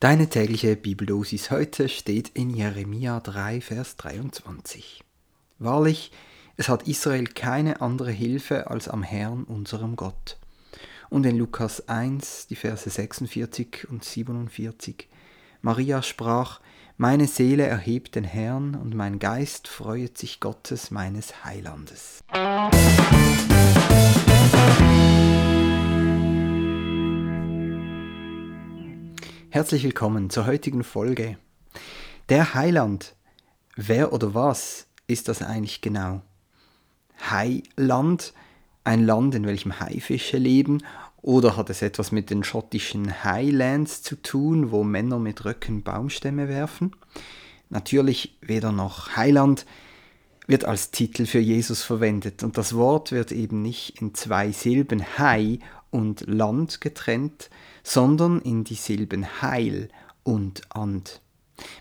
Deine 0.00 0.28
tägliche 0.28 0.76
Bibeldosis 0.76 1.50
heute 1.50 1.88
steht 1.88 2.28
in 2.34 2.50
Jeremia 2.50 3.18
3, 3.18 3.60
Vers 3.60 3.96
23. 3.96 5.02
Wahrlich, 5.58 6.12
es 6.56 6.68
hat 6.68 6.86
Israel 6.86 7.26
keine 7.26 7.80
andere 7.80 8.12
Hilfe 8.12 8.70
als 8.70 8.86
am 8.86 9.02
Herrn, 9.02 9.42
unserem 9.42 9.96
Gott. 9.96 10.38
Und 11.10 11.26
in 11.26 11.36
Lukas 11.36 11.88
1, 11.88 12.46
die 12.46 12.54
Verse 12.54 12.88
46 12.88 13.88
und 13.90 14.04
47. 14.04 15.08
Maria 15.62 16.00
sprach, 16.00 16.60
Meine 16.96 17.26
Seele 17.26 17.66
erhebt 17.66 18.14
den 18.14 18.22
Herrn 18.22 18.76
und 18.76 18.94
mein 18.94 19.18
Geist 19.18 19.66
freuet 19.66 20.16
sich 20.16 20.38
Gottes 20.38 20.92
meines 20.92 21.44
Heilandes. 21.44 22.22
Herzlich 29.58 29.82
willkommen 29.82 30.30
zur 30.30 30.46
heutigen 30.46 30.84
Folge. 30.84 31.36
Der 32.28 32.54
Heiland. 32.54 33.16
Wer 33.74 34.12
oder 34.12 34.32
was 34.32 34.86
ist 35.08 35.26
das 35.26 35.42
eigentlich 35.42 35.80
genau? 35.80 36.22
Heiland, 37.28 38.34
ein 38.84 39.04
Land, 39.04 39.34
in 39.34 39.44
welchem 39.46 39.80
Haifische 39.80 40.38
leben, 40.38 40.84
oder 41.22 41.56
hat 41.56 41.70
es 41.70 41.82
etwas 41.82 42.12
mit 42.12 42.30
den 42.30 42.44
schottischen 42.44 43.24
Highlands 43.24 44.04
zu 44.04 44.22
tun, 44.22 44.70
wo 44.70 44.84
Männer 44.84 45.18
mit 45.18 45.44
Röcken 45.44 45.82
Baumstämme 45.82 46.48
werfen? 46.48 46.94
Natürlich 47.68 48.38
weder 48.40 48.70
noch. 48.70 49.16
Heiland 49.16 49.66
wird 50.46 50.66
als 50.66 50.92
Titel 50.92 51.26
für 51.26 51.40
Jesus 51.40 51.82
verwendet 51.82 52.44
und 52.44 52.56
das 52.56 52.76
Wort 52.76 53.10
wird 53.10 53.32
eben 53.32 53.62
nicht 53.62 54.00
in 54.00 54.14
zwei 54.14 54.52
Silben 54.52 55.04
Hai 55.18 55.58
und 55.90 56.26
Land 56.26 56.80
getrennt, 56.80 57.50
sondern 57.82 58.40
in 58.40 58.64
die 58.64 58.74
Silben 58.74 59.42
Heil 59.42 59.88
und 60.22 60.62
And. 60.70 61.20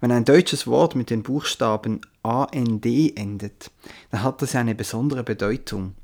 Wenn 0.00 0.12
ein 0.12 0.24
deutsches 0.24 0.66
Wort 0.66 0.94
mit 0.94 1.10
den 1.10 1.22
Buchstaben 1.22 2.00
AND 2.22 2.86
endet, 2.86 3.70
dann 4.10 4.22
hat 4.22 4.42
das 4.42 4.54
eine 4.54 4.74
besondere 4.74 5.24
Bedeutung. 5.24 5.94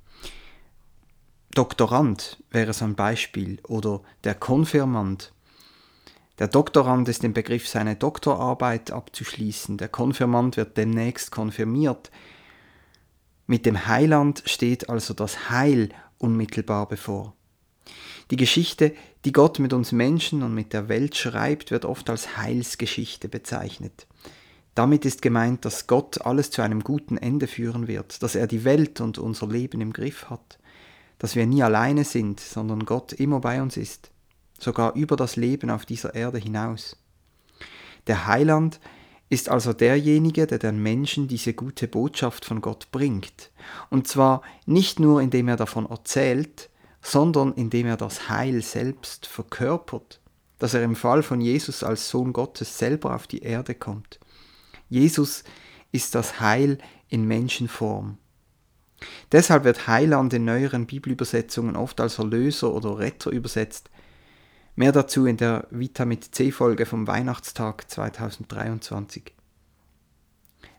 Doktorand 1.53 2.42
wäre 2.51 2.73
so 2.73 2.84
ein 2.84 2.95
Beispiel 2.95 3.59
oder 3.65 4.03
der 4.25 4.35
Konfirmand. 4.35 5.33
Der 6.39 6.48
Doktorand 6.48 7.09
ist 7.09 7.23
im 7.25 7.33
Begriff, 7.33 7.69
seine 7.69 7.97
Doktorarbeit 7.97 8.92
abzuschließen. 8.92 9.77
Der 9.77 9.89
Konfirmand 9.89 10.57
wird 10.57 10.77
demnächst 10.77 11.31
konfirmiert. 11.31 12.11
Mit 13.47 13.67
dem 13.67 13.87
Heiland 13.87 14.42
steht 14.47 14.89
also 14.89 15.12
das 15.12 15.51
Heil 15.51 15.91
unmittelbar 16.19 16.89
bevor. 16.89 17.35
Die 18.31 18.36
Geschichte, 18.36 18.95
die 19.25 19.33
Gott 19.33 19.59
mit 19.59 19.73
uns 19.73 19.91
Menschen 19.91 20.42
und 20.42 20.55
mit 20.55 20.73
der 20.73 20.89
Welt 20.89 21.17
schreibt, 21.17 21.73
wird 21.73 21.84
oft 21.84 22.09
als 22.09 22.36
Heilsgeschichte 22.36 23.28
bezeichnet. 23.28 24.06
Damit 24.77 25.05
ist 25.05 25.20
gemeint, 25.20 25.64
dass 25.64 25.89
Gott 25.89 26.20
alles 26.20 26.53
zu 26.53 26.62
einem 26.62 26.84
guten 26.84 27.19
Ende 27.19 27.48
führen 27.48 27.89
wird, 27.89 28.23
dass 28.23 28.36
er 28.36 28.47
die 28.47 28.64
Welt 28.64 29.01
und 29.01 29.19
unser 29.19 29.48
Leben 29.48 29.81
im 29.81 29.92
Griff 29.92 30.31
hat, 30.31 30.58
dass 31.19 31.34
wir 31.34 31.45
nie 31.45 31.62
alleine 31.62 32.05
sind, 32.05 32.39
sondern 32.39 32.86
Gott 32.86 33.12
immer 33.12 33.41
bei 33.41 33.61
uns 33.61 33.77
ist, 33.77 34.11
sogar 34.58 34.95
über 34.95 35.17
das 35.17 35.34
Leben 35.34 35.69
auf 35.69 35.84
dieser 35.84 36.14
Erde 36.14 36.39
hinaus. 36.39 36.97
Der 38.06 38.27
Heiland 38.28 38.78
ist 39.28 39.48
also 39.48 39.73
derjenige, 39.73 40.47
der 40.47 40.58
den 40.58 40.81
Menschen 40.81 41.27
diese 41.27 41.53
gute 41.53 41.89
Botschaft 41.89 42.45
von 42.45 42.61
Gott 42.61 42.92
bringt, 42.92 43.51
und 43.91 44.06
zwar 44.06 44.42
nicht 44.67 45.01
nur 45.01 45.20
indem 45.20 45.48
er 45.48 45.56
davon 45.56 45.86
erzählt, 45.91 46.70
sondern 47.03 47.53
indem 47.55 47.87
er 47.87 47.97
das 47.97 48.29
Heil 48.29 48.62
selbst 48.62 49.27
verkörpert, 49.27 50.20
dass 50.59 50.75
er 50.75 50.83
im 50.83 50.97
Fall 50.97 51.23
von 51.23 51.41
Jesus 51.41 51.83
als 51.83 52.09
Sohn 52.09 52.33
Gottes 52.33 52.79
selber 52.79 53.15
auf 53.15 53.27
die 53.27 53.42
Erde 53.42 53.75
kommt. 53.75 54.20
Jesus 54.89 55.45
ist 55.92 56.15
das 56.15 56.41
Heil 56.41 56.79
in 57.09 57.25
Menschenform. 57.25 58.19
Deshalb 59.33 59.65
wird 59.65 59.86
Heiland 59.86 60.35
in 60.35 60.45
neueren 60.45 60.86
Bibelübersetzungen 60.86 61.77
oft 61.77 62.01
als 62.01 62.19
Erlöser 62.19 62.73
oder 62.73 62.98
Retter 62.98 63.30
übersetzt. 63.30 63.91
Mehr 64.77 64.92
dazu 64.92 65.27
in 65.27 65.36
der 65.36 65.67
Vita 65.70 66.05
mit 66.05 66.35
C-Folge 66.35 66.85
vom 66.86 67.07
Weihnachtstag 67.07 67.91
2023. 67.91 69.33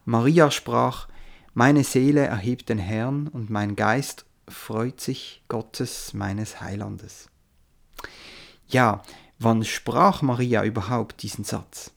Maria 0.06 0.52
sprach, 0.52 1.08
Meine 1.54 1.84
Seele 1.84 2.22
erhebt 2.22 2.70
den 2.70 2.78
Herrn 2.78 3.28
und 3.28 3.50
mein 3.50 3.76
Geist 3.76 4.26
freut 4.52 5.02
sich 5.02 5.44
Gottes 5.48 6.14
meines 6.14 6.62
Heilandes. 6.62 7.30
Ja, 8.68 9.04
wann 9.40 9.64
sprach 9.64 10.22
Maria 10.22 10.64
überhaupt 10.64 11.24
diesen 11.24 11.44
Satz? 11.44 11.92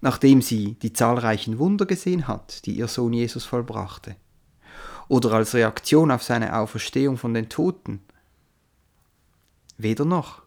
Nachdem 0.00 0.42
sie 0.42 0.74
die 0.74 0.92
zahlreichen 0.92 1.58
Wunder 1.58 1.86
gesehen 1.86 2.28
hat, 2.28 2.66
die 2.66 2.76
ihr 2.76 2.88
Sohn 2.88 3.12
Jesus 3.12 3.44
vollbrachte, 3.44 4.16
oder 5.08 5.32
als 5.32 5.54
Reaktion 5.54 6.10
auf 6.10 6.22
seine 6.22 6.56
Auferstehung 6.56 7.16
von 7.16 7.32
den 7.32 7.48
Toten? 7.48 8.00
Weder 9.78 10.04
noch. 10.04 10.42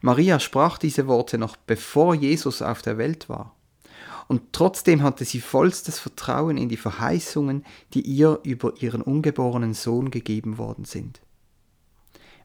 Maria 0.00 0.40
sprach 0.40 0.78
diese 0.78 1.06
Worte 1.06 1.38
noch 1.38 1.56
bevor 1.56 2.14
Jesus 2.14 2.62
auf 2.62 2.82
der 2.82 2.98
Welt 2.98 3.28
war 3.28 3.55
und 4.28 4.52
trotzdem 4.52 5.02
hatte 5.02 5.24
sie 5.24 5.40
vollstes 5.40 5.98
Vertrauen 5.98 6.56
in 6.56 6.68
die 6.68 6.76
Verheißungen, 6.76 7.64
die 7.94 8.00
ihr 8.00 8.40
über 8.42 8.74
ihren 8.80 9.02
ungeborenen 9.02 9.74
Sohn 9.74 10.10
gegeben 10.10 10.58
worden 10.58 10.84
sind. 10.84 11.20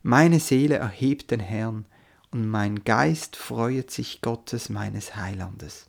Meine 0.03 0.39
Seele 0.39 0.75
erhebt 0.75 1.31
den 1.31 1.39
Herrn, 1.39 1.85
und 2.31 2.47
mein 2.47 2.83
Geist 2.85 3.35
freuet 3.35 3.91
sich 3.91 4.21
Gottes 4.21 4.69
meines 4.69 5.17
Heilandes. 5.17 5.87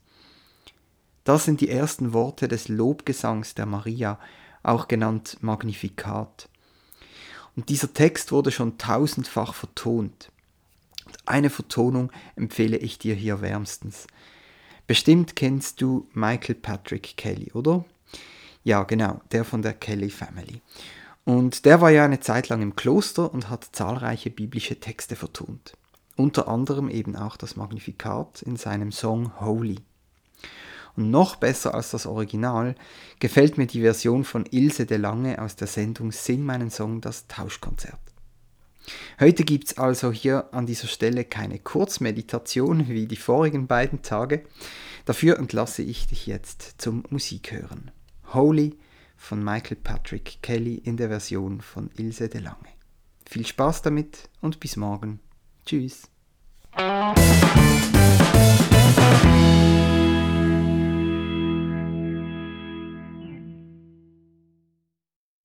Das 1.25 1.45
sind 1.45 1.61
die 1.61 1.69
ersten 1.69 2.13
Worte 2.13 2.49
des 2.49 2.67
Lobgesangs 2.67 3.55
der 3.55 3.67
Maria, 3.67 4.19
auch 4.65 4.89
genannt 4.89 5.39
Magnifikat. 5.41 6.49
Und 7.55 7.69
dieser 7.69 7.93
Text 7.93 8.33
wurde 8.33 8.51
schon 8.51 8.77
tausendfach 8.77 9.55
vertont. 9.55 10.33
Eine 11.27 11.51
Vertonung 11.51 12.11
empfehle 12.35 12.77
ich 12.77 12.99
dir 12.99 13.15
hier 13.15 13.41
wärmstens. 13.41 14.07
Bestimmt 14.93 15.37
kennst 15.37 15.81
du 15.81 16.07
Michael 16.13 16.57
Patrick 16.57 17.17
Kelly, 17.17 17.51
oder? 17.55 17.87
Ja, 18.63 18.83
genau, 18.83 19.23
der 19.33 19.47
von 19.47 19.63
der 19.63 19.73
Kelly 19.73 20.11
Family. 20.11 20.61
Und 21.25 21.65
der 21.65 21.81
war 21.81 21.89
ja 21.89 22.05
eine 22.05 22.21
Zeit 22.21 22.51
lang 22.51 22.61
im 22.61 22.77
Kloster 22.77 23.33
und 23.33 23.49
hat 23.49 23.71
zahlreiche 23.73 24.29
biblische 24.29 24.81
Texte 24.81 25.17
vertont. 25.17 25.73
Unter 26.15 26.47
anderem 26.47 26.91
eben 26.91 27.17
auch 27.17 27.39
das 27.39 27.57
Magnifikat 27.57 28.43
in 28.43 28.57
seinem 28.57 28.93
Song 28.93 29.41
Holy. 29.41 29.79
Und 30.95 31.11
noch 31.11 31.37
besser 31.37 31.75
als 31.75 31.93
das 31.93 32.05
Original 32.05 32.75
gefällt 33.19 33.57
mir 33.57 33.67
die 33.67 33.81
Version 33.81 34.25
von 34.25 34.45
Ilse 34.45 34.85
de 34.85 34.99
Lange 34.99 35.41
aus 35.41 35.57
der 35.57 35.69
Sendung 35.69 36.13
Sing 36.13 36.45
meinen 36.45 36.71
Song, 36.71 37.01
das 37.01 37.27
Tauschkonzert. 37.29 38.12
Heute 39.21 39.45
gibt 39.45 39.69
es 39.69 39.79
also 39.79 40.13
hier 40.13 40.53
an 40.53 40.67
dieser 40.67 40.89
Stelle 40.89 41.25
keine 41.25 41.59
Kurzmeditation 41.59 42.89
wie 42.89 43.07
die 43.07 43.17
vorigen 43.17 43.67
beiden 43.67 44.03
Tage. 44.03 44.45
Dafür 45.05 45.39
entlasse 45.39 45.83
ich 45.83 46.07
dich 46.07 46.27
jetzt 46.27 46.75
zum 46.79 47.05
Musikhören. 47.11 47.91
Holy 48.33 48.77
von 49.17 49.43
Michael 49.43 49.77
Patrick 49.77 50.39
Kelly 50.43 50.75
in 50.75 50.97
der 50.97 51.09
Version 51.09 51.61
von 51.61 51.91
Ilse 51.97 52.29
de 52.29 52.41
Lange. 52.41 52.69
Viel 53.29 53.47
Spaß 53.47 53.83
damit 53.83 54.29
und 54.41 54.61
bis 54.61 54.77
morgen. 54.77 55.21
Tschüss. 55.65 56.09